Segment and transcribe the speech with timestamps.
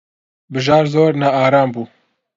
[0.53, 1.83] بژار زۆر نائارام بوو.